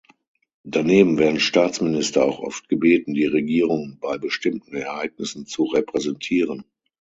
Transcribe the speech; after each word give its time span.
Daneben 0.63 1.19
werden 1.19 1.39
Staatsminister 1.39 2.25
auch 2.25 2.39
oft 2.39 2.67
gebeten, 2.69 3.13
die 3.13 3.27
Regierung 3.27 3.99
bei 4.01 4.17
bestimmten 4.17 4.73
Ereignissen 4.75 5.45
zu 5.45 5.65
repräsentieren. 5.65 6.63